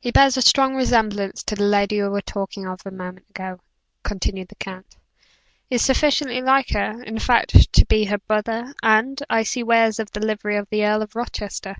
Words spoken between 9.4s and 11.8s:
see wears the livery of the Earl of Rochester."